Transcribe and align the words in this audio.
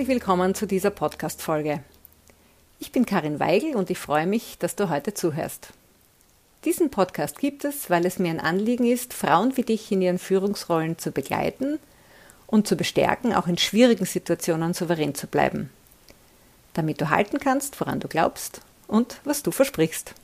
Herzlich 0.00 0.14
willkommen 0.14 0.54
zu 0.54 0.66
dieser 0.66 0.88
Podcast-Folge. 0.88 1.84
Ich 2.78 2.90
bin 2.90 3.04
Karin 3.04 3.38
Weigel 3.38 3.76
und 3.76 3.90
ich 3.90 3.98
freue 3.98 4.26
mich, 4.26 4.56
dass 4.56 4.74
du 4.74 4.88
heute 4.88 5.12
zuhörst. 5.12 5.74
Diesen 6.64 6.90
Podcast 6.90 7.38
gibt 7.38 7.66
es, 7.66 7.90
weil 7.90 8.06
es 8.06 8.18
mir 8.18 8.30
ein 8.30 8.40
Anliegen 8.40 8.86
ist, 8.86 9.12
Frauen 9.12 9.58
wie 9.58 9.62
dich 9.62 9.92
in 9.92 10.00
ihren 10.00 10.18
Führungsrollen 10.18 10.96
zu 10.96 11.10
begleiten 11.10 11.78
und 12.46 12.66
zu 12.66 12.76
bestärken, 12.76 13.34
auch 13.34 13.46
in 13.46 13.58
schwierigen 13.58 14.06
Situationen 14.06 14.72
souverän 14.72 15.14
zu 15.14 15.26
bleiben. 15.26 15.68
Damit 16.72 16.98
du 17.02 17.10
halten 17.10 17.38
kannst, 17.38 17.78
woran 17.78 18.00
du 18.00 18.08
glaubst 18.08 18.62
und 18.88 19.20
was 19.24 19.42
du 19.42 19.50
versprichst. 19.50 20.14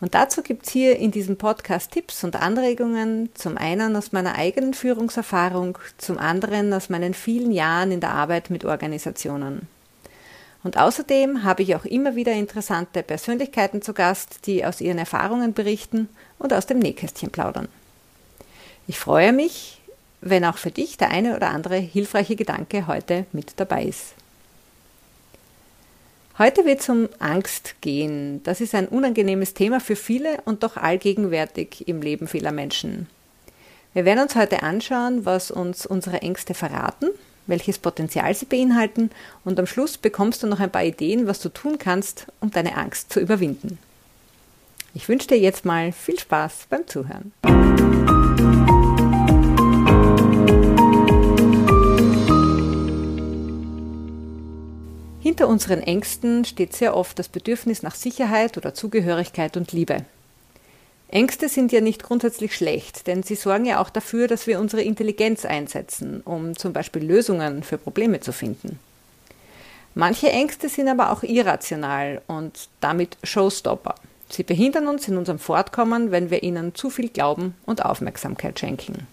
Und 0.00 0.14
dazu 0.14 0.42
gibt 0.42 0.66
es 0.66 0.72
hier 0.72 0.96
in 0.96 1.10
diesem 1.10 1.36
Podcast 1.36 1.90
Tipps 1.90 2.22
und 2.22 2.36
Anregungen, 2.36 3.30
zum 3.34 3.56
einen 3.58 3.96
aus 3.96 4.12
meiner 4.12 4.36
eigenen 4.36 4.74
Führungserfahrung, 4.74 5.76
zum 5.98 6.18
anderen 6.18 6.72
aus 6.72 6.88
meinen 6.88 7.14
vielen 7.14 7.50
Jahren 7.50 7.90
in 7.90 8.00
der 8.00 8.14
Arbeit 8.14 8.50
mit 8.50 8.64
Organisationen. 8.64 9.66
Und 10.62 10.76
außerdem 10.76 11.44
habe 11.44 11.62
ich 11.62 11.74
auch 11.74 11.84
immer 11.84 12.14
wieder 12.14 12.32
interessante 12.32 13.02
Persönlichkeiten 13.02 13.82
zu 13.82 13.92
Gast, 13.92 14.46
die 14.46 14.64
aus 14.64 14.80
ihren 14.80 14.98
Erfahrungen 14.98 15.52
berichten 15.52 16.08
und 16.38 16.52
aus 16.52 16.66
dem 16.66 16.78
Nähkästchen 16.78 17.30
plaudern. 17.30 17.68
Ich 18.86 18.98
freue 18.98 19.32
mich, 19.32 19.80
wenn 20.20 20.44
auch 20.44 20.58
für 20.58 20.70
dich 20.70 20.96
der 20.96 21.10
eine 21.10 21.36
oder 21.36 21.50
andere 21.50 21.76
hilfreiche 21.76 22.36
Gedanke 22.36 22.86
heute 22.86 23.26
mit 23.32 23.54
dabei 23.56 23.84
ist. 23.84 24.14
Heute 26.38 26.64
wird 26.64 26.78
es 26.78 26.88
um 26.88 27.08
Angst 27.18 27.74
gehen. 27.80 28.40
Das 28.44 28.60
ist 28.60 28.72
ein 28.72 28.86
unangenehmes 28.86 29.54
Thema 29.54 29.80
für 29.80 29.96
viele 29.96 30.40
und 30.44 30.62
doch 30.62 30.76
allgegenwärtig 30.76 31.88
im 31.88 32.00
Leben 32.00 32.28
vieler 32.28 32.52
Menschen. 32.52 33.08
Wir 33.92 34.04
werden 34.04 34.22
uns 34.22 34.36
heute 34.36 34.62
anschauen, 34.62 35.24
was 35.24 35.50
uns 35.50 35.84
unsere 35.84 36.22
Ängste 36.22 36.54
verraten, 36.54 37.08
welches 37.48 37.80
Potenzial 37.80 38.32
sie 38.36 38.46
beinhalten 38.46 39.10
und 39.44 39.58
am 39.58 39.66
Schluss 39.66 39.98
bekommst 39.98 40.44
du 40.44 40.46
noch 40.46 40.60
ein 40.60 40.70
paar 40.70 40.84
Ideen, 40.84 41.26
was 41.26 41.40
du 41.40 41.48
tun 41.48 41.76
kannst, 41.76 42.28
um 42.38 42.52
deine 42.52 42.76
Angst 42.76 43.12
zu 43.12 43.18
überwinden. 43.18 43.78
Ich 44.94 45.08
wünsche 45.08 45.26
dir 45.26 45.38
jetzt 45.40 45.64
mal 45.64 45.90
viel 45.90 46.20
Spaß 46.20 46.68
beim 46.70 46.86
Zuhören. 46.86 47.32
Hinter 55.38 55.52
unseren 55.52 55.84
Ängsten 55.84 56.44
steht 56.44 56.74
sehr 56.74 56.96
oft 56.96 57.16
das 57.16 57.28
Bedürfnis 57.28 57.84
nach 57.84 57.94
Sicherheit 57.94 58.56
oder 58.56 58.74
Zugehörigkeit 58.74 59.56
und 59.56 59.70
Liebe. 59.70 60.04
Ängste 61.06 61.48
sind 61.48 61.70
ja 61.70 61.80
nicht 61.80 62.02
grundsätzlich 62.02 62.56
schlecht, 62.56 63.06
denn 63.06 63.22
sie 63.22 63.36
sorgen 63.36 63.64
ja 63.64 63.80
auch 63.80 63.88
dafür, 63.88 64.26
dass 64.26 64.48
wir 64.48 64.58
unsere 64.58 64.82
Intelligenz 64.82 65.44
einsetzen, 65.44 66.22
um 66.24 66.56
zum 66.56 66.72
Beispiel 66.72 67.04
Lösungen 67.04 67.62
für 67.62 67.78
Probleme 67.78 68.18
zu 68.18 68.32
finden. 68.32 68.80
Manche 69.94 70.28
Ängste 70.28 70.68
sind 70.68 70.88
aber 70.88 71.12
auch 71.12 71.22
irrational 71.22 72.20
und 72.26 72.68
damit 72.80 73.16
Showstopper. 73.22 73.94
Sie 74.28 74.42
behindern 74.42 74.88
uns 74.88 75.06
in 75.06 75.16
unserem 75.16 75.38
Fortkommen, 75.38 76.10
wenn 76.10 76.32
wir 76.32 76.42
ihnen 76.42 76.74
zu 76.74 76.90
viel 76.90 77.10
Glauben 77.10 77.54
und 77.64 77.84
Aufmerksamkeit 77.84 78.58
schenken. 78.58 79.06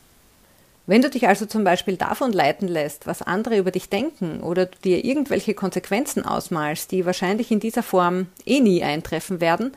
Wenn 0.87 1.01
du 1.01 1.09
dich 1.09 1.27
also 1.27 1.47
zum 1.47 1.63
Beispiel 1.63 1.97
davon 1.97 2.31
leiten 2.31 2.67
lässt, 2.67 3.07
was 3.07 3.23
andere 3.23 3.57
über 3.57 3.71
dich 3.71 3.89
denken 3.89 4.41
oder 4.41 4.67
du 4.67 4.77
dir 4.83 5.03
irgendwelche 5.03 5.55
Konsequenzen 5.55 6.23
ausmalst, 6.23 6.91
die 6.91 7.05
wahrscheinlich 7.05 7.51
in 7.51 7.59
dieser 7.59 7.81
Form 7.81 8.27
eh 8.45 8.59
nie 8.59 8.83
eintreffen 8.83 9.41
werden, 9.41 9.73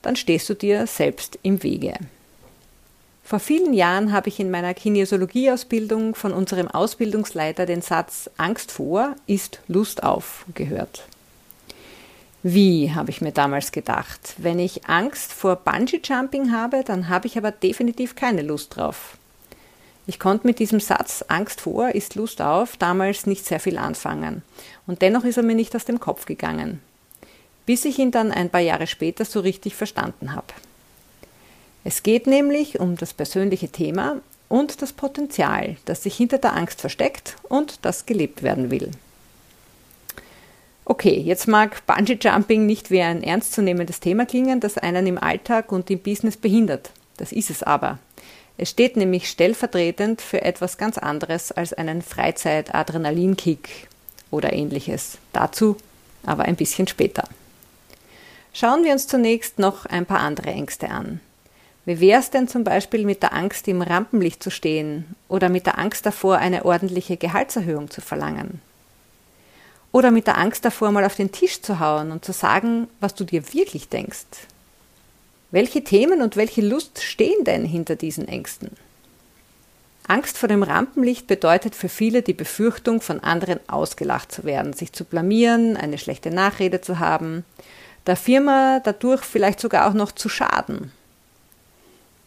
dann 0.00 0.14
stehst 0.14 0.48
du 0.48 0.54
dir 0.54 0.86
selbst 0.86 1.38
im 1.42 1.62
Wege. 1.62 1.94
Vor 3.24 3.40
vielen 3.40 3.72
Jahren 3.72 4.12
habe 4.12 4.28
ich 4.28 4.38
in 4.38 4.50
meiner 4.50 4.74
Kinesiologieausbildung 4.74 6.14
von 6.14 6.32
unserem 6.32 6.68
Ausbildungsleiter 6.68 7.66
den 7.66 7.82
Satz 7.82 8.28
Angst 8.36 8.70
vor 8.70 9.16
ist 9.26 9.60
Lust 9.68 10.02
auf 10.02 10.44
gehört. 10.54 11.04
Wie, 12.44 12.92
habe 12.92 13.10
ich 13.10 13.20
mir 13.20 13.30
damals 13.30 13.70
gedacht. 13.70 14.34
Wenn 14.38 14.58
ich 14.58 14.86
Angst 14.86 15.32
vor 15.32 15.56
Bungee-Jumping 15.56 16.52
habe, 16.52 16.82
dann 16.84 17.08
habe 17.08 17.28
ich 17.28 17.38
aber 17.38 17.52
definitiv 17.52 18.16
keine 18.16 18.42
Lust 18.42 18.76
drauf. 18.76 19.16
Ich 20.06 20.18
konnte 20.18 20.46
mit 20.46 20.58
diesem 20.58 20.80
Satz 20.80 21.24
Angst 21.28 21.60
vor 21.60 21.94
ist 21.94 22.16
Lust 22.16 22.42
auf 22.42 22.76
damals 22.76 23.26
nicht 23.26 23.46
sehr 23.46 23.60
viel 23.60 23.78
anfangen. 23.78 24.42
Und 24.86 25.00
dennoch 25.00 25.24
ist 25.24 25.36
er 25.36 25.44
mir 25.44 25.54
nicht 25.54 25.76
aus 25.76 25.84
dem 25.84 26.00
Kopf 26.00 26.26
gegangen. 26.26 26.80
Bis 27.66 27.84
ich 27.84 27.98
ihn 27.98 28.10
dann 28.10 28.32
ein 28.32 28.50
paar 28.50 28.60
Jahre 28.60 28.88
später 28.88 29.24
so 29.24 29.40
richtig 29.40 29.76
verstanden 29.76 30.34
habe. 30.34 30.48
Es 31.84 32.02
geht 32.02 32.26
nämlich 32.26 32.80
um 32.80 32.96
das 32.96 33.12
persönliche 33.12 33.68
Thema 33.68 34.20
und 34.48 34.82
das 34.82 34.92
Potenzial, 34.92 35.76
das 35.84 36.02
sich 36.02 36.16
hinter 36.16 36.38
der 36.38 36.54
Angst 36.54 36.80
versteckt 36.80 37.36
und 37.48 37.78
das 37.82 38.06
gelebt 38.06 38.42
werden 38.42 38.70
will. 38.70 38.90
Okay, 40.84 41.16
jetzt 41.16 41.46
mag 41.46 41.86
Bungee 41.86 42.18
Jumping 42.20 42.66
nicht 42.66 42.90
wie 42.90 43.00
ein 43.00 43.22
ernstzunehmendes 43.22 44.00
Thema 44.00 44.26
klingen, 44.26 44.58
das 44.58 44.78
einen 44.78 45.06
im 45.06 45.16
Alltag 45.16 45.70
und 45.70 45.90
im 45.90 46.00
Business 46.00 46.36
behindert. 46.36 46.90
Das 47.16 47.30
ist 47.30 47.50
es 47.50 47.62
aber. 47.62 47.98
Es 48.62 48.70
steht 48.70 48.96
nämlich 48.96 49.28
stellvertretend 49.28 50.22
für 50.22 50.42
etwas 50.42 50.78
ganz 50.78 50.96
anderes 50.96 51.50
als 51.50 51.72
einen 51.72 52.00
Freizeit-Adrenalinkick 52.00 53.88
oder 54.30 54.52
ähnliches. 54.52 55.18
Dazu 55.32 55.76
aber 56.24 56.44
ein 56.44 56.54
bisschen 56.54 56.86
später. 56.86 57.24
Schauen 58.52 58.84
wir 58.84 58.92
uns 58.92 59.08
zunächst 59.08 59.58
noch 59.58 59.84
ein 59.86 60.06
paar 60.06 60.20
andere 60.20 60.50
Ängste 60.50 60.90
an. 60.90 61.18
Wie 61.86 61.98
wäre 61.98 62.20
es 62.20 62.30
denn 62.30 62.46
zum 62.46 62.62
Beispiel 62.62 63.04
mit 63.04 63.24
der 63.24 63.32
Angst, 63.32 63.66
im 63.66 63.82
Rampenlicht 63.82 64.40
zu 64.40 64.52
stehen 64.52 65.16
oder 65.26 65.48
mit 65.48 65.66
der 65.66 65.80
Angst 65.80 66.06
davor, 66.06 66.38
eine 66.38 66.64
ordentliche 66.64 67.16
Gehaltserhöhung 67.16 67.90
zu 67.90 68.00
verlangen? 68.00 68.60
Oder 69.90 70.12
mit 70.12 70.28
der 70.28 70.38
Angst 70.38 70.64
davor, 70.64 70.92
mal 70.92 71.04
auf 71.04 71.16
den 71.16 71.32
Tisch 71.32 71.62
zu 71.62 71.80
hauen 71.80 72.12
und 72.12 72.24
zu 72.24 72.30
sagen, 72.30 72.86
was 73.00 73.16
du 73.16 73.24
dir 73.24 73.52
wirklich 73.52 73.88
denkst? 73.88 74.46
Welche 75.52 75.84
Themen 75.84 76.22
und 76.22 76.36
welche 76.36 76.62
Lust 76.62 77.02
stehen 77.02 77.44
denn 77.44 77.66
hinter 77.66 77.94
diesen 77.94 78.26
Ängsten? 78.26 78.70
Angst 80.08 80.38
vor 80.38 80.48
dem 80.48 80.62
Rampenlicht 80.62 81.26
bedeutet 81.26 81.74
für 81.74 81.90
viele 81.90 82.22
die 82.22 82.32
Befürchtung, 82.32 83.02
von 83.02 83.20
anderen 83.20 83.60
ausgelacht 83.68 84.32
zu 84.32 84.44
werden, 84.44 84.72
sich 84.72 84.94
zu 84.94 85.04
blamieren, 85.04 85.76
eine 85.76 85.98
schlechte 85.98 86.30
Nachrede 86.30 86.80
zu 86.80 86.98
haben, 86.98 87.44
der 88.06 88.16
Firma 88.16 88.80
dadurch 88.82 89.20
vielleicht 89.20 89.60
sogar 89.60 89.90
auch 89.90 89.92
noch 89.92 90.12
zu 90.12 90.30
schaden. 90.30 90.90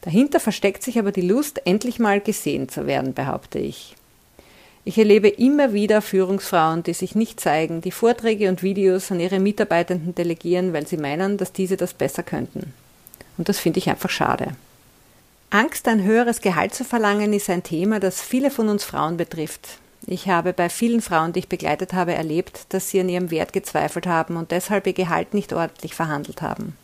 Dahinter 0.01 0.39
versteckt 0.39 0.83
sich 0.83 0.99
aber 0.99 1.11
die 1.11 1.27
Lust, 1.27 1.65
endlich 1.65 1.97
mal 1.97 2.21
gesehen 2.21 2.69
zu 2.69 2.85
werden, 2.85 3.15
behaupte 3.15 3.57
ich. 3.57 3.95
Ich 4.83 4.99
erlebe 4.99 5.29
immer 5.29 5.73
wieder 5.73 6.03
Führungsfrauen, 6.03 6.83
die 6.83 6.93
sich 6.93 7.15
nicht 7.15 7.39
zeigen, 7.39 7.81
die 7.81 7.89
Vorträge 7.89 8.49
und 8.49 8.61
Videos 8.61 9.11
an 9.11 9.19
ihre 9.19 9.39
Mitarbeitenden 9.39 10.13
delegieren, 10.13 10.73
weil 10.73 10.85
sie 10.85 10.97
meinen, 10.97 11.37
dass 11.37 11.51
diese 11.51 11.75
das 11.75 11.95
besser 11.95 12.21
könnten. 12.21 12.71
Und 13.37 13.49
das 13.49 13.59
finde 13.59 13.79
ich 13.79 13.89
einfach 13.89 14.09
schade. 14.09 14.55
Angst, 15.49 15.87
ein 15.87 16.03
höheres 16.03 16.41
Gehalt 16.41 16.73
zu 16.73 16.83
verlangen, 16.83 17.33
ist 17.33 17.49
ein 17.49 17.63
Thema, 17.63 17.99
das 17.99 18.21
viele 18.21 18.51
von 18.51 18.67
uns 18.67 18.83
Frauen 18.83 19.17
betrifft. 19.17 19.77
Ich 20.07 20.27
habe 20.27 20.53
bei 20.53 20.69
vielen 20.69 21.01
Frauen, 21.01 21.33
die 21.33 21.39
ich 21.39 21.49
begleitet 21.49 21.93
habe, 21.93 22.13
erlebt, 22.13 22.65
dass 22.69 22.89
sie 22.89 22.99
an 22.99 23.09
ihrem 23.09 23.31
Wert 23.31 23.53
gezweifelt 23.53 24.05
haben 24.05 24.37
und 24.37 24.51
deshalb 24.51 24.85
ihr 24.85 24.93
Gehalt 24.93 25.33
nicht 25.33 25.53
ordentlich 25.53 25.95
verhandelt 25.95 26.41
haben. 26.41 26.75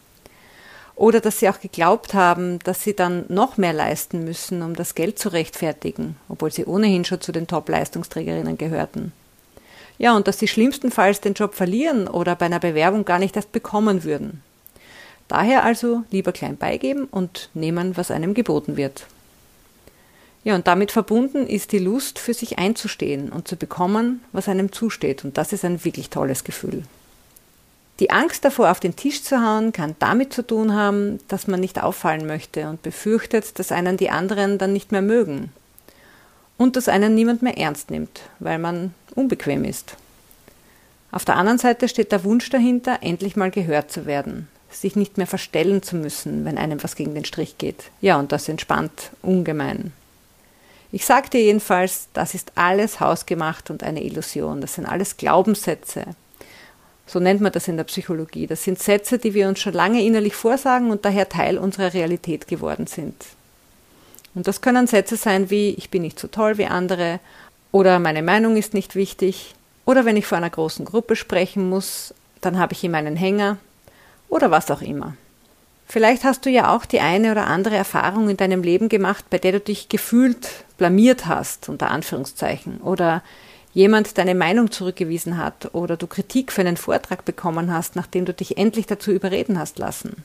Oder 0.95 1.19
dass 1.19 1.39
sie 1.39 1.49
auch 1.49 1.59
geglaubt 1.59 2.13
haben, 2.13 2.59
dass 2.59 2.83
sie 2.83 2.95
dann 2.95 3.25
noch 3.27 3.57
mehr 3.57 3.73
leisten 3.73 4.23
müssen, 4.23 4.61
um 4.61 4.75
das 4.75 4.95
Geld 4.95 5.19
zu 5.19 5.29
rechtfertigen, 5.29 6.15
obwohl 6.29 6.51
sie 6.51 6.65
ohnehin 6.65 7.05
schon 7.05 7.21
zu 7.21 7.31
den 7.31 7.47
Top-Leistungsträgerinnen 7.47 8.57
gehörten. 8.57 9.11
Ja, 9.97 10.15
und 10.15 10.27
dass 10.27 10.39
sie 10.39 10.47
schlimmstenfalls 10.47 11.21
den 11.21 11.33
Job 11.33 11.53
verlieren 11.53 12.07
oder 12.07 12.35
bei 12.35 12.47
einer 12.47 12.59
Bewerbung 12.59 13.05
gar 13.05 13.19
nicht 13.19 13.35
erst 13.35 13.51
bekommen 13.51 14.03
würden. 14.03 14.41
Daher 15.31 15.63
also 15.63 16.03
lieber 16.11 16.33
klein 16.33 16.57
beigeben 16.57 17.05
und 17.05 17.51
nehmen, 17.53 17.95
was 17.95 18.11
einem 18.11 18.33
geboten 18.33 18.75
wird. 18.75 19.07
Ja, 20.43 20.55
und 20.55 20.67
damit 20.67 20.91
verbunden 20.91 21.47
ist 21.47 21.71
die 21.71 21.79
Lust, 21.79 22.19
für 22.19 22.33
sich 22.33 22.59
einzustehen 22.59 23.29
und 23.29 23.47
zu 23.47 23.55
bekommen, 23.55 24.25
was 24.33 24.49
einem 24.49 24.73
zusteht. 24.73 25.23
Und 25.23 25.37
das 25.37 25.53
ist 25.53 25.63
ein 25.63 25.85
wirklich 25.85 26.09
tolles 26.09 26.43
Gefühl. 26.43 26.83
Die 28.01 28.11
Angst 28.11 28.43
davor, 28.43 28.71
auf 28.71 28.81
den 28.81 28.97
Tisch 28.97 29.23
zu 29.23 29.41
hauen, 29.41 29.71
kann 29.71 29.95
damit 29.99 30.33
zu 30.33 30.45
tun 30.45 30.73
haben, 30.75 31.19
dass 31.29 31.47
man 31.47 31.61
nicht 31.61 31.81
auffallen 31.81 32.27
möchte 32.27 32.67
und 32.67 32.81
befürchtet, 32.81 33.57
dass 33.57 33.71
einen 33.71 33.95
die 33.95 34.09
anderen 34.09 34.57
dann 34.57 34.73
nicht 34.73 34.91
mehr 34.91 35.01
mögen. 35.01 35.53
Und 36.57 36.75
dass 36.75 36.89
einen 36.89 37.15
niemand 37.15 37.41
mehr 37.41 37.57
ernst 37.57 37.89
nimmt, 37.89 38.19
weil 38.39 38.59
man 38.59 38.93
unbequem 39.15 39.63
ist. 39.63 39.95
Auf 41.09 41.23
der 41.23 41.37
anderen 41.37 41.57
Seite 41.57 41.87
steht 41.87 42.11
der 42.11 42.25
Wunsch 42.25 42.49
dahinter, 42.49 42.97
endlich 42.99 43.37
mal 43.37 43.49
gehört 43.49 43.93
zu 43.93 44.05
werden, 44.05 44.49
sich 44.71 44.95
nicht 44.95 45.17
mehr 45.17 45.27
verstellen 45.27 45.83
zu 45.83 45.95
müssen, 45.95 46.45
wenn 46.45 46.57
einem 46.57 46.83
was 46.83 46.95
gegen 46.95 47.13
den 47.13 47.25
Strich 47.25 47.57
geht. 47.57 47.91
Ja, 48.01 48.17
und 48.19 48.31
das 48.31 48.49
entspannt 48.49 49.11
ungemein. 49.21 49.93
Ich 50.91 51.05
sage 51.05 51.29
dir 51.29 51.41
jedenfalls, 51.41 52.07
das 52.13 52.33
ist 52.33 52.51
alles 52.55 52.99
hausgemacht 52.99 53.69
und 53.69 53.83
eine 53.83 54.03
Illusion. 54.03 54.59
Das 54.59 54.75
sind 54.75 54.85
alles 54.85 55.17
Glaubenssätze. 55.17 56.03
So 57.07 57.19
nennt 57.19 57.41
man 57.41 57.51
das 57.51 57.67
in 57.67 57.77
der 57.77 57.85
Psychologie. 57.85 58.47
Das 58.47 58.63
sind 58.63 58.79
Sätze, 58.79 59.17
die 59.17 59.33
wir 59.33 59.47
uns 59.47 59.59
schon 59.59 59.73
lange 59.73 60.03
innerlich 60.03 60.35
vorsagen 60.35 60.91
und 60.91 61.05
daher 61.05 61.29
Teil 61.29 61.57
unserer 61.57 61.93
Realität 61.93 62.47
geworden 62.47 62.87
sind. 62.87 63.15
Und 64.33 64.47
das 64.47 64.61
können 64.61 64.87
Sätze 64.87 65.17
sein 65.17 65.49
wie 65.49 65.71
ich 65.71 65.89
bin 65.89 66.03
nicht 66.03 66.19
so 66.19 66.27
toll 66.27 66.57
wie 66.57 66.65
andere 66.65 67.19
Oder 67.73 67.99
meine 67.99 68.23
Meinung 68.23 68.57
ist 68.57 68.73
nicht 68.73 68.95
wichtig. 68.95 69.55
Oder 69.85 70.05
wenn 70.05 70.17
ich 70.17 70.25
vor 70.25 70.37
einer 70.37 70.49
großen 70.49 70.85
Gruppe 70.85 71.15
sprechen 71.15 71.69
muss, 71.69 72.13
dann 72.41 72.57
habe 72.57 72.73
ich 72.73 72.83
immer 72.83 72.97
einen 72.97 73.15
Hänger. 73.15 73.57
Oder 74.31 74.49
was 74.49 74.71
auch 74.71 74.81
immer. 74.81 75.13
Vielleicht 75.87 76.23
hast 76.23 76.45
du 76.45 76.49
ja 76.49 76.73
auch 76.73 76.85
die 76.85 77.01
eine 77.01 77.31
oder 77.31 77.47
andere 77.47 77.75
Erfahrung 77.75 78.29
in 78.29 78.37
deinem 78.37 78.63
Leben 78.63 78.87
gemacht, 78.87 79.25
bei 79.29 79.37
der 79.37 79.51
du 79.51 79.59
dich 79.59 79.89
gefühlt 79.89 80.47
blamiert 80.77 81.25
hast, 81.25 81.67
unter 81.67 81.91
Anführungszeichen, 81.91 82.79
oder 82.79 83.23
jemand 83.73 84.17
deine 84.17 84.33
Meinung 84.33 84.71
zurückgewiesen 84.71 85.37
hat, 85.37 85.75
oder 85.75 85.97
du 85.97 86.07
Kritik 86.07 86.53
für 86.53 86.61
einen 86.61 86.77
Vortrag 86.77 87.25
bekommen 87.25 87.73
hast, 87.73 87.97
nachdem 87.97 88.23
du 88.23 88.33
dich 88.33 88.57
endlich 88.57 88.85
dazu 88.87 89.11
überreden 89.11 89.59
hast 89.59 89.79
lassen. 89.79 90.23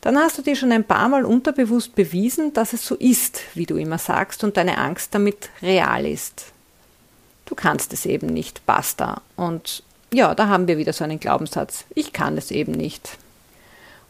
Dann 0.00 0.18
hast 0.18 0.38
du 0.38 0.42
dir 0.42 0.56
schon 0.56 0.72
ein 0.72 0.82
paar 0.82 1.08
Mal 1.08 1.24
unterbewusst 1.24 1.94
bewiesen, 1.94 2.52
dass 2.52 2.72
es 2.72 2.84
so 2.84 2.96
ist, 2.96 3.42
wie 3.54 3.66
du 3.66 3.76
immer 3.76 3.98
sagst, 3.98 4.42
und 4.42 4.56
deine 4.56 4.78
Angst 4.78 5.14
damit 5.14 5.50
real 5.62 6.04
ist. 6.04 6.46
Du 7.46 7.54
kannst 7.54 7.92
es 7.92 8.06
eben 8.06 8.26
nicht, 8.26 8.66
basta. 8.66 9.22
Und 9.36 9.84
ja, 10.12 10.34
da 10.34 10.48
haben 10.48 10.68
wir 10.68 10.78
wieder 10.78 10.92
so 10.92 11.04
einen 11.04 11.20
Glaubenssatz. 11.20 11.84
Ich 11.94 12.12
kann 12.12 12.36
es 12.36 12.50
eben 12.50 12.72
nicht. 12.72 13.18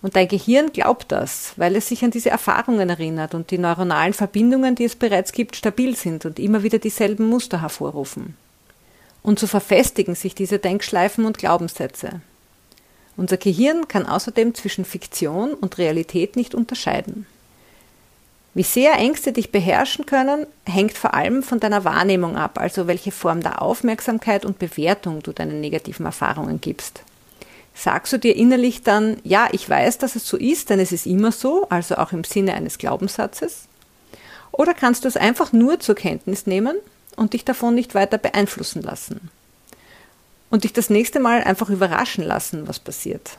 Und 0.02 0.16
dein 0.16 0.26
Gehirn 0.26 0.72
glaubt 0.72 1.12
das, 1.12 1.52
weil 1.56 1.76
es 1.76 1.86
sich 1.88 2.04
an 2.04 2.10
diese 2.10 2.30
Erfahrungen 2.30 2.90
erinnert 2.90 3.34
und 3.34 3.52
die 3.52 3.58
neuronalen 3.58 4.12
Verbindungen, 4.12 4.74
die 4.74 4.84
es 4.84 4.96
bereits 4.96 5.32
gibt, 5.32 5.54
stabil 5.54 5.94
sind 5.94 6.26
und 6.26 6.40
immer 6.40 6.64
wieder 6.64 6.80
dieselben 6.80 7.28
Muster 7.28 7.62
hervorrufen. 7.62 8.36
Und 9.22 9.38
so 9.38 9.46
verfestigen 9.46 10.16
sich 10.16 10.34
diese 10.34 10.58
Denkschleifen 10.58 11.24
und 11.24 11.38
Glaubenssätze. 11.38 12.20
Unser 13.16 13.36
Gehirn 13.36 13.86
kann 13.86 14.06
außerdem 14.06 14.54
zwischen 14.54 14.84
Fiktion 14.84 15.54
und 15.54 15.78
Realität 15.78 16.34
nicht 16.34 16.56
unterscheiden. 16.56 17.26
Wie 18.54 18.62
sehr 18.62 18.94
Ängste 18.94 19.32
dich 19.32 19.50
beherrschen 19.50 20.04
können, 20.04 20.46
hängt 20.66 20.98
vor 20.98 21.14
allem 21.14 21.42
von 21.42 21.58
deiner 21.58 21.84
Wahrnehmung 21.84 22.36
ab, 22.36 22.58
also 22.58 22.86
welche 22.86 23.10
Form 23.10 23.40
der 23.40 23.62
Aufmerksamkeit 23.62 24.44
und 24.44 24.58
Bewertung 24.58 25.22
du 25.22 25.32
deinen 25.32 25.60
negativen 25.62 26.04
Erfahrungen 26.04 26.60
gibst. 26.60 27.02
Sagst 27.74 28.12
du 28.12 28.18
dir 28.18 28.36
innerlich 28.36 28.82
dann, 28.82 29.16
ja, 29.24 29.48
ich 29.52 29.66
weiß, 29.66 29.96
dass 29.96 30.16
es 30.16 30.28
so 30.28 30.36
ist, 30.36 30.68
denn 30.68 30.80
es 30.80 30.92
ist 30.92 31.06
immer 31.06 31.32
so, 31.32 31.66
also 31.70 31.96
auch 31.96 32.12
im 32.12 32.24
Sinne 32.24 32.52
eines 32.52 32.76
Glaubenssatzes? 32.76 33.62
Oder 34.50 34.74
kannst 34.74 35.04
du 35.04 35.08
es 35.08 35.16
einfach 35.16 35.54
nur 35.54 35.80
zur 35.80 35.94
Kenntnis 35.94 36.46
nehmen 36.46 36.76
und 37.16 37.32
dich 37.32 37.46
davon 37.46 37.74
nicht 37.74 37.94
weiter 37.94 38.18
beeinflussen 38.18 38.82
lassen? 38.82 39.30
Und 40.50 40.64
dich 40.64 40.74
das 40.74 40.90
nächste 40.90 41.20
Mal 41.20 41.42
einfach 41.42 41.70
überraschen 41.70 42.24
lassen, 42.24 42.68
was 42.68 42.78
passiert? 42.78 43.38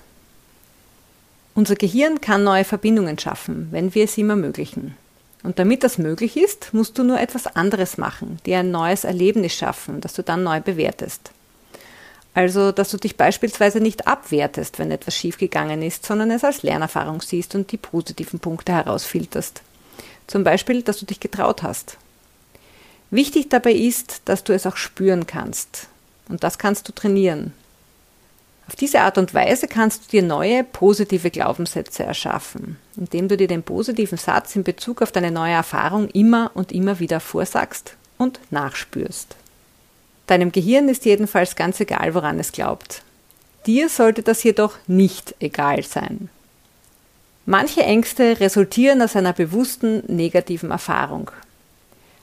Unser 1.54 1.76
Gehirn 1.76 2.20
kann 2.20 2.44
neue 2.44 2.64
Verbindungen 2.64 3.20
schaffen, 3.20 3.68
wenn 3.70 3.94
wir 3.94 4.06
es 4.06 4.18
ihm 4.18 4.32
ermöglichen. 4.32 4.98
Und 5.44 5.60
damit 5.60 5.84
das 5.84 5.98
möglich 5.98 6.38
ist, 6.38 6.74
musst 6.74 6.98
du 6.98 7.04
nur 7.04 7.20
etwas 7.20 7.48
anderes 7.48 7.98
machen, 7.98 8.40
dir 8.46 8.60
ein 8.60 8.72
neues 8.72 9.04
Erlebnis 9.04 9.54
schaffen, 9.54 10.00
das 10.00 10.14
du 10.14 10.24
dann 10.24 10.44
neu 10.44 10.62
bewertest. 10.62 11.32
Also, 12.34 12.72
dass 12.72 12.90
du 12.90 12.98
dich 12.98 13.18
beispielsweise 13.18 13.80
nicht 13.80 14.08
abwertest, 14.08 14.80
wenn 14.80 14.90
etwas 14.90 15.16
schiefgegangen 15.16 15.84
ist, 15.84 16.06
sondern 16.06 16.32
es 16.32 16.44
als 16.44 16.64
Lernerfahrung 16.64 17.22
siehst 17.22 17.54
und 17.54 17.72
die 17.72 17.78
positiven 17.78 18.40
Punkte 18.40 18.72
herausfilterst. 18.72 19.62
Zum 20.26 20.44
Beispiel, 20.44 20.82
dass 20.82 20.98
du 20.98 21.06
dich 21.06 21.20
getraut 21.20 21.62
hast. 21.62 21.98
Wichtig 23.12 23.50
dabei 23.50 23.74
ist, 23.74 24.22
dass 24.26 24.44
du 24.44 24.54
es 24.54 24.66
auch 24.66 24.78
spüren 24.78 25.28
kannst. 25.28 25.88
Und 26.30 26.44
das 26.44 26.58
kannst 26.58 26.88
du 26.88 26.94
trainieren. 26.94 27.54
Auf 28.68 28.76
diese 28.78 29.02
Art 29.02 29.18
und 29.18 29.34
Weise 29.34 29.68
kannst 29.68 30.06
du 30.06 30.10
dir 30.12 30.24
neue 30.24 30.64
positive 30.64 31.30
Glaubenssätze 31.30 32.04
erschaffen, 32.04 32.78
indem 32.96 33.28
du 33.28 33.36
dir 33.36 33.48
den 33.48 33.64
positiven 33.64 34.18
Satz 34.18 34.56
in 34.56 34.64
Bezug 34.64 35.02
auf 35.02 35.12
deine 35.12 35.32
neue 35.32 35.54
Erfahrung 35.54 36.08
immer 36.10 36.52
und 36.54 36.72
immer 36.72 37.00
wieder 37.00 37.20
vorsagst 37.20 37.96
und 38.18 38.40
nachspürst. 38.52 39.36
Deinem 40.28 40.54
Gehirn 40.54 40.88
ist 40.88 41.04
jedenfalls 41.04 41.56
ganz 41.56 41.80
egal, 41.82 42.14
woran 42.14 42.40
es 42.40 42.54
glaubt. 42.54 43.02
Dir 43.66 43.90
sollte 43.90 44.24
das 44.24 44.44
jedoch 44.44 44.78
nicht 44.88 45.36
egal 45.40 45.84
sein. 45.84 46.30
Manche 47.46 47.84
Ängste 47.84 48.40
resultieren 48.40 49.02
aus 49.02 49.18
einer 49.18 49.34
bewussten 49.34 50.04
negativen 50.08 50.72
Erfahrung. 50.72 51.30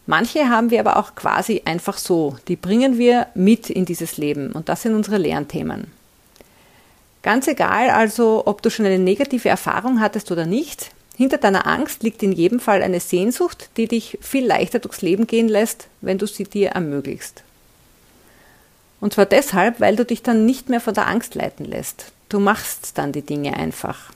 Manche 0.07 0.49
haben 0.49 0.71
wir 0.71 0.81
aber 0.81 0.97
auch 0.97 1.15
quasi 1.15 1.63
einfach 1.67 1.99
so, 1.99 2.37
die 2.49 2.57
bringen 2.57 2.97
wir 2.97 3.27
mit 3.35 3.69
in 3.69 3.85
dieses 3.85 4.17
Leben 4.17 4.53
und 4.53 4.71
das 4.71 4.83
sind 4.83 4.95
unsere 4.95 5.19
Lernthemen. 5.19 5.93
Ganz 7.23 7.47
egal 7.49 7.91
also, 7.91 8.43
ob 8.47 8.63
du 8.63 8.71
schon 8.71 8.87
eine 8.87 8.99
negative 8.99 9.49
Erfahrung 9.49 10.01
hattest 10.01 10.33
oder 10.33 10.47
nicht, 10.47 10.91
hinter 11.17 11.37
deiner 11.37 11.67
Angst 11.67 12.03
liegt 12.03 12.23
in 12.23 12.33
jedem 12.33 12.61
Fall 12.61 12.83
eine 12.83 12.99
Sehnsucht, 12.99 13.69
die 13.77 13.89
dich 13.89 14.19
viel 14.23 14.47
leichter 14.47 14.79
durchs 14.79 15.03
Leben 15.03 15.27
gehen 15.27 15.49
lässt, 15.49 15.89
wenn 16.01 16.17
du 16.17 16.27
sie 16.27 16.45
dir 16.45 16.71
ermöglichst. 16.71 17.43
Und 19.01 19.13
zwar 19.13 19.27
deshalb, 19.27 19.81
weil 19.81 19.97
du 19.97 20.05
dich 20.07 20.23
dann 20.23 20.47
nicht 20.47 20.71
mehr 20.71 20.81
von 20.81 20.95
der 20.95 21.09
Angst 21.09 21.35
leiten 21.35 21.67
lässt. 21.67 22.13
Du 22.31 22.41
machst 22.41 22.97
dann 22.97 23.13
die 23.13 23.21
Dinge 23.21 23.55
einfach. 23.55 24.13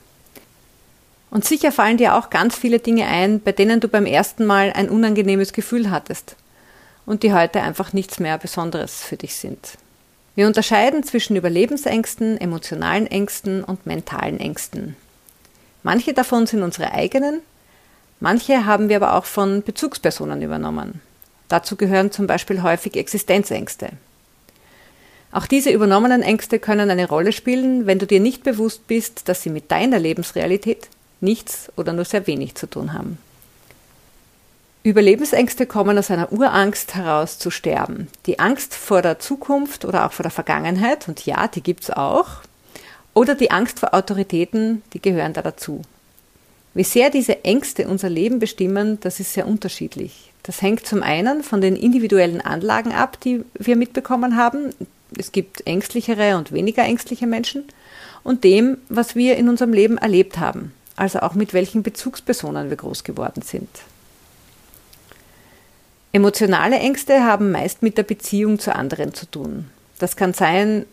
Und 1.30 1.44
sicher 1.44 1.72
fallen 1.72 1.98
dir 1.98 2.14
auch 2.14 2.30
ganz 2.30 2.56
viele 2.56 2.78
Dinge 2.78 3.06
ein, 3.06 3.40
bei 3.40 3.52
denen 3.52 3.80
du 3.80 3.88
beim 3.88 4.06
ersten 4.06 4.46
Mal 4.46 4.72
ein 4.72 4.88
unangenehmes 4.88 5.52
Gefühl 5.52 5.90
hattest 5.90 6.36
und 7.06 7.22
die 7.22 7.34
heute 7.34 7.60
einfach 7.60 7.92
nichts 7.92 8.18
mehr 8.18 8.38
Besonderes 8.38 9.02
für 9.02 9.16
dich 9.16 9.34
sind. 9.36 9.76
Wir 10.36 10.46
unterscheiden 10.48 11.04
zwischen 11.04 11.36
Überlebensängsten, 11.36 12.40
emotionalen 12.40 13.06
Ängsten 13.06 13.62
und 13.62 13.86
mentalen 13.86 14.40
Ängsten. 14.40 14.96
Manche 15.84 16.12
davon 16.12 16.46
sind 16.46 16.62
unsere 16.62 16.92
eigenen, 16.92 17.40
manche 18.18 18.66
haben 18.66 18.88
wir 18.88 18.96
aber 18.96 19.14
auch 19.14 19.26
von 19.26 19.62
Bezugspersonen 19.62 20.42
übernommen. 20.42 21.00
Dazu 21.48 21.76
gehören 21.76 22.10
zum 22.10 22.26
Beispiel 22.26 22.62
häufig 22.62 22.96
Existenzängste. 22.96 23.90
Auch 25.30 25.46
diese 25.46 25.70
übernommenen 25.70 26.22
Ängste 26.22 26.58
können 26.58 26.90
eine 26.90 27.08
Rolle 27.08 27.32
spielen, 27.32 27.86
wenn 27.86 27.98
du 27.98 28.06
dir 28.06 28.20
nicht 28.20 28.44
bewusst 28.44 28.86
bist, 28.86 29.28
dass 29.28 29.42
sie 29.42 29.50
mit 29.50 29.70
deiner 29.70 29.98
Lebensrealität 29.98 30.88
nichts 31.20 31.70
oder 31.76 31.92
nur 31.92 32.04
sehr 32.04 32.26
wenig 32.26 32.54
zu 32.54 32.66
tun 32.68 32.92
haben. 32.92 33.18
Überlebensängste 34.84 35.64
kommen 35.64 35.96
aus 35.96 36.10
einer 36.10 36.30
Urangst 36.30 36.94
heraus 36.94 37.38
zu 37.38 37.50
sterben. 37.50 38.08
Die 38.26 38.38
Angst 38.38 38.74
vor 38.74 39.00
der 39.00 39.18
Zukunft 39.18 39.86
oder 39.86 40.04
auch 40.04 40.12
vor 40.12 40.24
der 40.24 40.30
Vergangenheit, 40.30 41.08
und 41.08 41.24
ja, 41.24 41.48
die 41.48 41.62
gibt's 41.62 41.88
auch, 41.88 42.42
oder 43.14 43.34
die 43.34 43.50
Angst 43.50 43.80
vor 43.80 43.94
Autoritäten, 43.94 44.82
die 44.92 45.00
gehören 45.00 45.32
da 45.32 45.40
dazu. 45.40 45.80
Wie 46.74 46.84
sehr 46.84 47.08
diese 47.08 47.46
Ängste 47.46 47.88
unser 47.88 48.10
Leben 48.10 48.40
bestimmen, 48.40 49.00
das 49.00 49.20
ist 49.20 49.32
sehr 49.32 49.48
unterschiedlich. 49.48 50.32
Das 50.42 50.60
hängt 50.60 50.86
zum 50.86 51.02
einen 51.02 51.42
von 51.42 51.62
den 51.62 51.76
individuellen 51.76 52.42
Anlagen 52.42 52.92
ab, 52.92 53.18
die 53.20 53.42
wir 53.54 53.76
mitbekommen 53.76 54.36
haben, 54.36 54.74
es 55.16 55.32
gibt 55.32 55.66
ängstlichere 55.66 56.36
und 56.36 56.52
weniger 56.52 56.82
ängstliche 56.82 57.26
Menschen 57.26 57.64
und 58.22 58.44
dem, 58.44 58.76
was 58.90 59.16
wir 59.16 59.36
in 59.36 59.48
unserem 59.48 59.72
Leben 59.72 59.96
erlebt 59.96 60.38
haben, 60.38 60.74
also 60.96 61.20
auch 61.20 61.32
mit 61.32 61.54
welchen 61.54 61.82
Bezugspersonen 61.82 62.68
wir 62.68 62.76
groß 62.76 63.02
geworden 63.02 63.40
sind. 63.40 63.70
Emotionale 66.14 66.78
Ängste 66.78 67.24
haben 67.24 67.50
meist 67.50 67.82
mit 67.82 67.98
der 67.98 68.04
Beziehung 68.04 68.60
zu 68.60 68.72
anderen 68.72 69.14
zu 69.14 69.26
tun. 69.26 69.68
Das 69.98 70.14
kann 70.14 70.32
sein, 70.32 70.86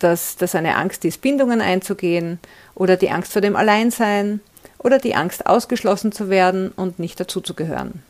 dass 0.00 0.34
das 0.36 0.56
eine 0.56 0.74
Angst 0.74 1.04
ist, 1.04 1.20
Bindungen 1.20 1.60
einzugehen 1.60 2.40
oder 2.74 2.96
die 2.96 3.10
Angst 3.10 3.32
vor 3.32 3.40
dem 3.40 3.54
Alleinsein 3.54 4.40
oder 4.78 4.98
die 4.98 5.14
Angst, 5.14 5.46
ausgeschlossen 5.46 6.10
zu 6.10 6.28
werden 6.28 6.72
und 6.74 6.98
nicht 6.98 7.20
dazuzugehören. 7.20 8.02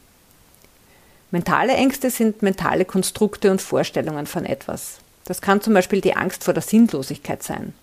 Mentale 1.31 1.75
Ängste 1.75 2.09
sind 2.09 2.41
mentale 2.41 2.87
Konstrukte 2.87 3.51
und 3.51 3.61
Vorstellungen 3.61 4.25
von 4.25 4.47
etwas. 4.47 5.01
Das 5.27 5.43
kann 5.43 5.61
zum 5.61 5.75
Beispiel 5.75 6.01
die 6.01 6.17
Angst 6.17 6.45
vor 6.45 6.55
der 6.55 6.63
Sinnlosigkeit 6.63 7.43
sein. 7.43 7.75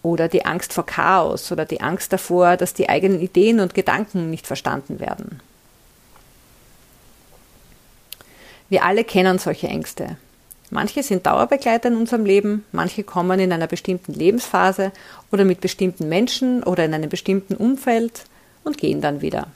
Oder 0.00 0.28
die 0.28 0.46
Angst 0.46 0.72
vor 0.72 0.86
Chaos 0.86 1.52
oder 1.52 1.66
die 1.66 1.82
Angst 1.82 2.10
davor, 2.10 2.56
dass 2.56 2.72
die 2.72 2.88
eigenen 2.88 3.20
Ideen 3.20 3.60
und 3.60 3.74
Gedanken 3.74 4.30
nicht 4.30 4.46
verstanden 4.46 4.98
werden. 4.98 5.42
Wir 8.72 8.84
alle 8.84 9.04
kennen 9.04 9.38
solche 9.38 9.68
Ängste. 9.68 10.16
Manche 10.70 11.02
sind 11.02 11.26
Dauerbegleiter 11.26 11.90
in 11.90 11.96
unserem 11.96 12.24
Leben, 12.24 12.64
manche 12.72 13.04
kommen 13.04 13.38
in 13.38 13.52
einer 13.52 13.66
bestimmten 13.66 14.14
Lebensphase 14.14 14.92
oder 15.30 15.44
mit 15.44 15.60
bestimmten 15.60 16.08
Menschen 16.08 16.62
oder 16.62 16.86
in 16.86 16.94
einem 16.94 17.10
bestimmten 17.10 17.54
Umfeld 17.54 18.24
und 18.64 18.78
gehen 18.78 19.02
dann 19.02 19.20
wieder. 19.20 19.48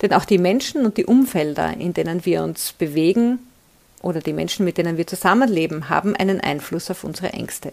Denn 0.00 0.12
auch 0.12 0.24
die 0.24 0.38
Menschen 0.38 0.86
und 0.86 0.96
die 0.96 1.06
Umfelder, 1.06 1.76
in 1.76 1.92
denen 1.92 2.24
wir 2.24 2.44
uns 2.44 2.72
bewegen, 2.72 3.40
oder 4.00 4.20
die 4.20 4.32
Menschen, 4.32 4.64
mit 4.64 4.78
denen 4.78 4.96
wir 4.96 5.08
zusammenleben, 5.08 5.88
haben 5.88 6.14
einen 6.14 6.40
Einfluss 6.40 6.92
auf 6.92 7.02
unsere 7.02 7.32
Ängste. 7.32 7.72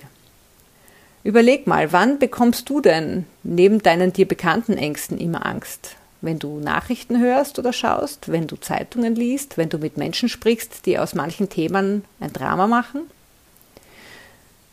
Überleg 1.23 1.67
mal, 1.67 1.93
wann 1.93 2.17
bekommst 2.17 2.67
du 2.67 2.81
denn 2.81 3.27
neben 3.43 3.83
deinen 3.83 4.11
dir 4.11 4.27
bekannten 4.27 4.75
Ängsten 4.75 5.19
immer 5.19 5.45
Angst? 5.45 5.97
Wenn 6.25 6.39
du 6.39 6.59
Nachrichten 6.59 7.19
hörst 7.19 7.59
oder 7.59 7.71
schaust, 7.71 8.31
wenn 8.31 8.47
du 8.47 8.55
Zeitungen 8.55 9.13
liest, 9.13 9.59
wenn 9.59 9.69
du 9.69 9.77
mit 9.77 9.97
Menschen 9.97 10.27
sprichst, 10.27 10.87
die 10.87 10.97
aus 10.97 11.13
manchen 11.13 11.49
Themen 11.49 12.03
ein 12.19 12.33
Drama 12.33 12.65
machen? 12.65 13.01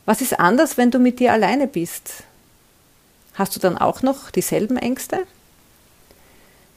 Was 0.07 0.23
ist 0.23 0.41
anders, 0.41 0.79
wenn 0.79 0.91
du 0.91 0.99
mit 0.99 1.21
dir 1.21 1.31
alleine 1.31 1.67
bist? 1.67 2.25
Hast 3.35 3.55
du 3.55 3.61
dann 3.61 3.77
auch 3.77 4.01
noch 4.01 4.31
dieselben 4.31 4.79
Ängste? 4.79 5.25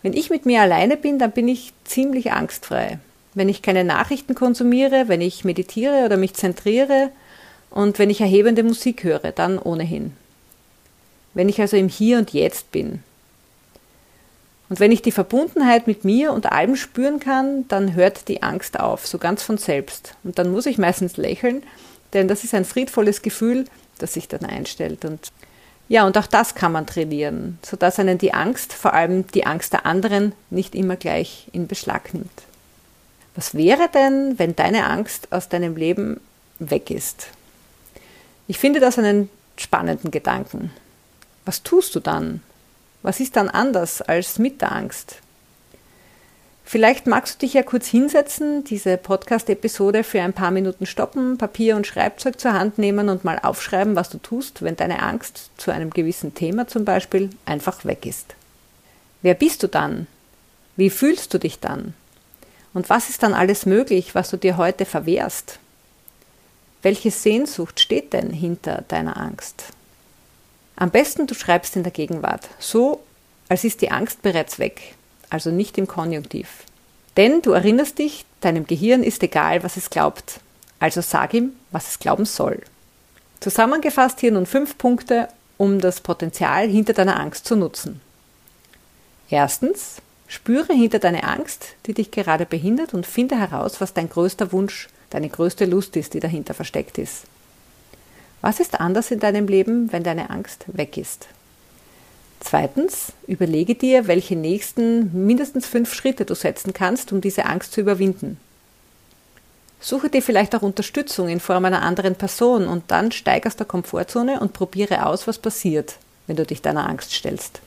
Wenn 0.01 0.11
ich 0.11 0.29
mit 0.29 0.45
mir 0.45 0.59
alleine 0.61 0.97
bin, 0.97 1.19
dann 1.19 1.31
bin 1.31 1.47
ich 1.47 1.71
ziemlich 1.85 2.33
angstfrei. 2.33 2.99
wenn 3.33 3.47
ich 3.47 3.61
keine 3.61 3.85
Nachrichten 3.85 4.35
konsumiere, 4.35 5.07
wenn 5.07 5.21
ich 5.21 5.45
meditiere 5.45 6.03
oder 6.05 6.17
mich 6.17 6.33
zentriere 6.33 7.11
und 7.69 7.97
wenn 7.97 8.09
ich 8.09 8.19
erhebende 8.19 8.63
Musik 8.63 9.05
höre, 9.05 9.31
dann 9.31 9.57
ohnehin. 9.57 10.17
Wenn 11.33 11.47
ich 11.47 11.61
also 11.61 11.77
im 11.77 11.87
Hier 11.87 12.17
und 12.17 12.33
Jetzt 12.33 12.73
bin. 12.73 13.03
Und 14.67 14.79
wenn 14.79 14.91
ich 14.91 15.01
die 15.01 15.11
Verbundenheit 15.11 15.85
mit 15.87 16.05
mir 16.05 16.33
und 16.33 16.51
allem 16.51 16.75
spüren 16.75 17.19
kann, 17.19 17.67
dann 17.67 17.93
hört 17.93 18.27
die 18.27 18.41
Angst 18.41 18.79
auf, 18.79 19.05
so 19.05 19.17
ganz 19.17 19.43
von 19.43 19.57
selbst. 19.57 20.15
Und 20.23 20.39
dann 20.39 20.51
muss 20.51 20.65
ich 20.65 20.77
meistens 20.77 21.17
lächeln, 21.17 21.63
denn 22.13 22.27
das 22.27 22.43
ist 22.43 22.53
ein 22.55 22.65
friedvolles 22.65 23.21
Gefühl, 23.21 23.65
das 23.99 24.13
sich 24.13 24.27
dann 24.27 24.45
einstellt. 24.45 25.05
Und 25.05 25.31
ja, 25.87 26.05
und 26.07 26.17
auch 26.17 26.25
das 26.25 26.55
kann 26.55 26.71
man 26.71 26.87
trainieren, 26.87 27.59
sodass 27.63 27.99
einen 27.99 28.17
die 28.17 28.33
Angst, 28.33 28.73
vor 28.73 28.93
allem 28.93 29.27
die 29.27 29.45
Angst 29.45 29.73
der 29.73 29.85
anderen, 29.85 30.33
nicht 30.49 30.73
immer 30.73 30.95
gleich 30.95 31.47
in 31.51 31.67
Beschlag 31.67 32.13
nimmt. 32.13 32.43
Was 33.35 33.53
wäre 33.53 33.87
denn, 33.93 34.39
wenn 34.39 34.55
deine 34.55 34.85
Angst 34.85 35.31
aus 35.31 35.49
deinem 35.49 35.75
Leben 35.75 36.21
weg 36.57 36.89
ist? 36.89 37.27
Ich 38.47 38.57
finde 38.57 38.79
das 38.79 38.97
einen 38.97 39.29
spannenden 39.57 40.09
Gedanken. 40.09 40.71
Was 41.43 41.61
tust 41.61 41.93
du 41.93 41.99
dann? 41.99 42.41
Was 43.05 43.19
ist 43.19 43.35
dann 43.35 43.49
anders 43.49 44.01
als 44.01 44.39
mit 44.39 44.61
der 44.61 44.71
Angst? 44.71 45.17
Vielleicht 46.63 47.05
magst 47.05 47.35
du 47.35 47.45
dich 47.45 47.53
ja 47.53 47.61
kurz 47.61 47.85
hinsetzen, 47.85 48.63
diese 48.63 48.97
Podcast-Episode 48.97 50.03
für 50.03 50.23
ein 50.23 50.33
paar 50.33 50.49
Minuten 50.49 50.87
stoppen, 50.87 51.37
Papier 51.37 51.75
und 51.75 51.85
Schreibzeug 51.85 52.39
zur 52.39 52.53
Hand 52.53 52.79
nehmen 52.79 53.09
und 53.09 53.23
mal 53.23 53.37
aufschreiben, 53.37 53.95
was 53.95 54.09
du 54.09 54.17
tust, 54.17 54.63
wenn 54.63 54.75
deine 54.75 55.03
Angst 55.03 55.51
zu 55.57 55.69
einem 55.69 55.91
gewissen 55.91 56.33
Thema 56.33 56.67
zum 56.67 56.83
Beispiel 56.83 57.29
einfach 57.45 57.85
weg 57.85 58.07
ist. 58.07 58.33
Wer 59.21 59.35
bist 59.35 59.61
du 59.61 59.67
dann? 59.67 60.07
Wie 60.75 60.89
fühlst 60.89 61.31
du 61.31 61.37
dich 61.37 61.59
dann? 61.59 61.93
Und 62.73 62.89
was 62.89 63.09
ist 63.11 63.21
dann 63.21 63.35
alles 63.35 63.67
möglich, 63.67 64.15
was 64.15 64.31
du 64.31 64.37
dir 64.37 64.57
heute 64.57 64.85
verwehrst? 64.85 65.59
Welche 66.81 67.11
Sehnsucht 67.11 67.79
steht 67.79 68.13
denn 68.13 68.31
hinter 68.31 68.83
deiner 68.87 69.17
Angst? 69.17 69.65
Am 70.75 70.91
besten 70.91 71.27
du 71.27 71.33
schreibst 71.33 71.75
in 71.75 71.83
der 71.83 71.91
Gegenwart, 71.91 72.47
so 72.59 73.01
als 73.47 73.63
ist 73.63 73.81
die 73.81 73.91
Angst 73.91 74.21
bereits 74.21 74.59
weg, 74.59 74.95
also 75.29 75.51
nicht 75.51 75.77
im 75.77 75.87
Konjunktiv. 75.87 76.63
Denn 77.17 77.41
du 77.41 77.51
erinnerst 77.51 77.99
dich, 77.99 78.25
deinem 78.41 78.67
Gehirn 78.67 79.03
ist 79.03 79.23
egal, 79.23 79.63
was 79.63 79.77
es 79.77 79.89
glaubt. 79.89 80.39
Also 80.79 81.01
sag 81.01 81.33
ihm, 81.33 81.53
was 81.71 81.89
es 81.89 81.99
glauben 81.99 82.25
soll. 82.25 82.61
Zusammengefasst 83.39 84.19
hier 84.19 84.31
nun 84.31 84.45
fünf 84.45 84.77
Punkte, 84.77 85.29
um 85.57 85.79
das 85.79 86.01
Potenzial 86.01 86.67
hinter 86.67 86.93
deiner 86.93 87.19
Angst 87.19 87.45
zu 87.45 87.55
nutzen. 87.55 88.01
Erstens, 89.29 90.01
spüre 90.27 90.73
hinter 90.73 90.99
deine 90.99 91.23
Angst, 91.23 91.75
die 91.85 91.93
dich 91.93 92.11
gerade 92.11 92.45
behindert 92.45 92.93
und 92.93 93.05
finde 93.05 93.39
heraus, 93.39 93.79
was 93.79 93.93
dein 93.93 94.09
größter 94.09 94.51
Wunsch, 94.51 94.89
deine 95.09 95.29
größte 95.29 95.65
Lust 95.65 95.95
ist, 95.95 96.13
die 96.13 96.19
dahinter 96.19 96.53
versteckt 96.53 96.97
ist. 96.97 97.23
Was 98.45 98.59
ist 98.59 98.79
anders 98.79 99.09
in 99.09 99.19
deinem 99.19 99.47
Leben, 99.47 99.91
wenn 99.91 100.03
deine 100.03 100.29
Angst 100.29 100.65
weg 100.67 100.97
ist? 100.97 101.25
Zweitens, 102.39 103.11
überlege 103.25 103.73
dir, 103.73 104.05
welche 104.05 104.35
nächsten 104.35 105.25
mindestens 105.25 105.65
fünf 105.65 105.91
Schritte 105.95 106.25
du 106.25 106.35
setzen 106.35 106.71
kannst, 106.71 107.11
um 107.11 107.21
diese 107.21 107.47
Angst 107.47 107.71
zu 107.71 107.81
überwinden. 107.81 108.39
Suche 109.79 110.09
dir 110.09 110.21
vielleicht 110.21 110.53
auch 110.53 110.61
Unterstützung 110.61 111.27
in 111.27 111.39
Form 111.39 111.65
einer 111.65 111.81
anderen 111.81 112.13
Person 112.13 112.67
und 112.67 112.83
dann 112.91 113.11
steig 113.11 113.47
aus 113.47 113.55
der 113.55 113.65
Komfortzone 113.65 114.39
und 114.39 114.53
probiere 114.53 115.07
aus, 115.07 115.25
was 115.25 115.39
passiert, 115.39 115.95
wenn 116.27 116.35
du 116.35 116.45
dich 116.45 116.61
deiner 116.61 116.87
Angst 116.87 117.13
stellst. 117.15 117.61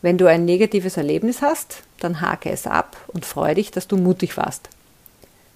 Wenn 0.00 0.16
du 0.16 0.30
ein 0.30 0.46
negatives 0.46 0.96
Erlebnis 0.96 1.42
hast, 1.42 1.82
dann 2.00 2.22
hake 2.22 2.48
es 2.48 2.66
ab 2.66 2.96
und 3.08 3.26
freue 3.26 3.56
dich, 3.56 3.70
dass 3.70 3.86
du 3.86 3.98
mutig 3.98 4.38
warst. 4.38 4.70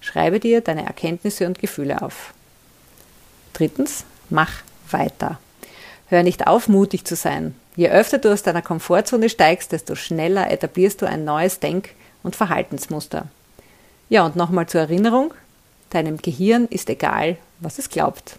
Schreibe 0.01 0.39
dir 0.39 0.61
deine 0.61 0.85
Erkenntnisse 0.85 1.47
und 1.47 1.57
Gefühle 1.57 2.03
auf. 2.03 2.35
Drittens, 3.57 4.05
mach 4.29 4.51
weiter. 4.91 5.39
Hör 6.09 6.21
nicht 6.21 6.45
auf, 6.45 6.67
mutig 6.67 7.05
zu 7.05 7.15
sein. 7.15 7.55
Je 7.75 7.89
öfter 7.89 8.19
du 8.19 8.31
aus 8.31 8.43
deiner 8.43 8.61
Komfortzone 8.61 9.29
steigst, 9.29 9.71
desto 9.71 9.95
schneller 9.95 10.51
etablierst 10.51 11.01
du 11.01 11.07
ein 11.07 11.25
neues 11.25 11.59
Denk- 11.59 11.89
und 12.21 12.35
Verhaltensmuster. 12.35 13.29
Ja, 14.09 14.23
und 14.27 14.35
nochmal 14.35 14.67
zur 14.67 14.81
Erinnerung, 14.81 15.33
deinem 15.89 16.17
Gehirn 16.17 16.67
ist 16.67 16.87
egal, 16.91 17.37
was 17.59 17.79
es 17.79 17.89
glaubt. 17.89 18.35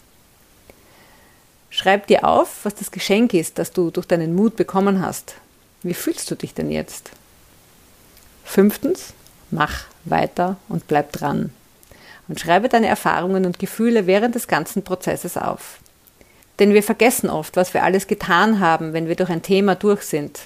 Schreib 1.68 2.06
dir 2.06 2.22
auf, 2.22 2.64
was 2.64 2.76
das 2.76 2.92
Geschenk 2.92 3.34
ist, 3.34 3.58
das 3.58 3.72
du 3.72 3.90
durch 3.90 4.06
deinen 4.06 4.36
Mut 4.36 4.54
bekommen 4.54 5.04
hast. 5.04 5.34
Wie 5.82 5.94
fühlst 5.94 6.30
du 6.30 6.36
dich 6.36 6.54
denn 6.54 6.70
jetzt? 6.70 7.10
Fünftens, 8.44 9.14
mach 9.50 9.86
weiter 10.04 10.58
und 10.68 10.86
bleib 10.86 11.10
dran 11.10 11.52
und 12.28 12.38
schreibe 12.38 12.68
deine 12.68 12.86
Erfahrungen 12.86 13.46
und 13.46 13.58
Gefühle 13.58 14.06
während 14.06 14.34
des 14.34 14.46
ganzen 14.46 14.82
Prozesses 14.82 15.36
auf. 15.36 15.78
Denn 16.58 16.74
wir 16.74 16.82
vergessen 16.82 17.30
oft, 17.30 17.56
was 17.56 17.72
wir 17.74 17.84
alles 17.84 18.06
getan 18.06 18.60
haben, 18.60 18.92
wenn 18.92 19.08
wir 19.08 19.16
durch 19.16 19.30
ein 19.30 19.42
Thema 19.42 19.74
durch 19.74 20.02
sind. 20.02 20.40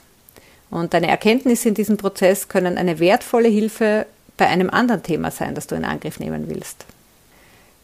Und 0.71 0.95
deine 0.95 1.09
Erkenntnisse 1.09 1.69
in 1.69 1.75
diesem 1.75 1.97
Prozess 1.97 2.49
können 2.49 2.79
eine 2.79 2.99
wertvolle 2.99 3.49
Hilfe 3.49 4.07
bei 4.37 4.47
einem 4.47 4.71
anderen 4.71 5.03
Thema 5.03 5.31
sein, 5.31 5.55
das 5.55 5.67
du 5.67 5.75
in 5.75 5.85
Angriff 5.85 6.19
nehmen 6.19 6.49
willst. 6.49 6.87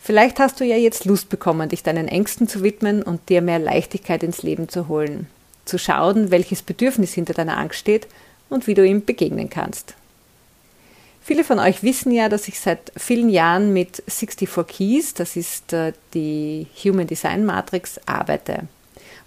Vielleicht 0.00 0.38
hast 0.38 0.60
du 0.60 0.64
ja 0.64 0.76
jetzt 0.76 1.04
Lust 1.04 1.28
bekommen, 1.28 1.68
dich 1.68 1.82
deinen 1.82 2.08
Ängsten 2.08 2.48
zu 2.48 2.62
widmen 2.62 3.02
und 3.02 3.28
dir 3.28 3.42
mehr 3.42 3.58
Leichtigkeit 3.58 4.22
ins 4.22 4.42
Leben 4.42 4.68
zu 4.68 4.88
holen, 4.88 5.26
zu 5.64 5.76
schauen, 5.76 6.30
welches 6.30 6.62
Bedürfnis 6.62 7.12
hinter 7.12 7.34
deiner 7.34 7.58
Angst 7.58 7.78
steht 7.78 8.06
und 8.48 8.66
wie 8.66 8.74
du 8.74 8.86
ihm 8.86 9.04
begegnen 9.04 9.50
kannst. 9.50 9.94
Viele 11.28 11.44
von 11.44 11.58
euch 11.58 11.82
wissen 11.82 12.10
ja, 12.10 12.30
dass 12.30 12.48
ich 12.48 12.58
seit 12.58 12.90
vielen 12.96 13.28
Jahren 13.28 13.74
mit 13.74 14.02
64 14.08 14.48
Keys, 14.66 15.12
das 15.12 15.36
ist 15.36 15.74
äh, 15.74 15.92
die 16.14 16.66
Human 16.82 17.06
Design 17.06 17.44
Matrix, 17.44 18.00
arbeite. 18.06 18.60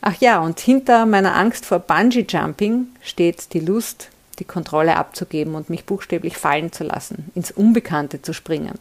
Ach 0.01 0.15
ja, 0.19 0.39
und 0.39 0.59
hinter 0.59 1.05
meiner 1.05 1.35
Angst 1.35 1.65
vor 1.65 1.79
Bungee 1.79 2.25
Jumping 2.27 2.87
steht 3.01 3.53
die 3.53 3.59
Lust, 3.59 4.09
die 4.39 4.45
Kontrolle 4.45 4.95
abzugeben 4.95 5.53
und 5.53 5.69
mich 5.69 5.85
buchstäblich 5.85 6.37
fallen 6.37 6.71
zu 6.71 6.83
lassen, 6.83 7.31
ins 7.35 7.51
Unbekannte 7.51 8.21
zu 8.21 8.33
springen. 8.33 8.79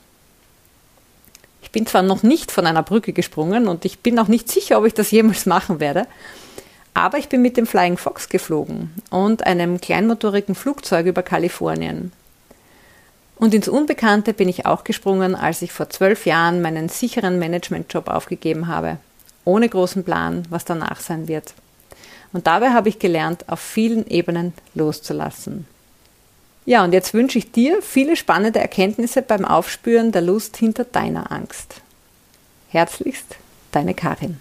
Ich 1.63 1.71
bin 1.71 1.87
zwar 1.87 2.03
noch 2.03 2.23
nicht 2.23 2.51
von 2.51 2.67
einer 2.67 2.83
Brücke 2.83 3.13
gesprungen 3.13 3.69
und 3.69 3.85
ich 3.85 4.01
bin 4.01 4.19
auch 4.19 4.29
nicht 4.29 4.51
sicher, 4.51 4.79
ob 4.79 4.87
ich 4.87 4.95
das 4.95 5.11
jemals 5.11 5.47
machen 5.47 5.79
werde, 5.79 6.07
aber 6.95 7.19
ich 7.19 7.29
bin 7.29 7.43
mit 7.43 7.57
dem 7.57 7.67
Flying 7.67 7.99
Fox 7.99 8.29
geflogen 8.29 8.91
und 9.11 9.47
einem 9.47 9.81
kleinmotorigen 9.81 10.55
Flugzeug 10.55 11.07
über 11.07 11.23
Kalifornien. 11.23 12.13
Und 13.41 13.55
ins 13.55 13.69
Unbekannte 13.69 14.35
bin 14.35 14.51
ich 14.51 14.67
auch 14.67 14.85
gesprungen, 14.85 15.35
als 15.35 15.63
ich 15.63 15.73
vor 15.73 15.89
zwölf 15.89 16.27
Jahren 16.27 16.61
meinen 16.61 16.91
sicheren 16.91 17.39
Managementjob 17.39 18.09
aufgegeben 18.09 18.67
habe, 18.67 18.99
ohne 19.47 19.67
großen 19.67 20.05
Plan, 20.05 20.43
was 20.51 20.67
danach 20.67 21.01
sein 21.01 21.27
wird. 21.27 21.55
Und 22.35 22.47
dabei 22.47 22.75
habe 22.75 22.91
ich 22.91 22.99
gelernt, 22.99 23.49
auf 23.49 23.59
vielen 23.59 24.07
Ebenen 24.07 24.53
loszulassen. 24.75 25.67
Ja, 26.67 26.85
und 26.85 26.93
jetzt 26.93 27.15
wünsche 27.15 27.39
ich 27.39 27.51
dir 27.51 27.81
viele 27.81 28.15
spannende 28.15 28.59
Erkenntnisse 28.61 29.23
beim 29.23 29.47
Aufspüren 29.47 30.13
der 30.13 30.21
Lust 30.21 30.59
hinter 30.59 30.85
deiner 30.85 31.33
Angst. 31.33 31.77
Herzlichst, 32.69 33.37
deine 33.73 33.95
Karin. 33.95 34.39